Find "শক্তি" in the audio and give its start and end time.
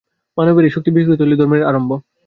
0.75-0.89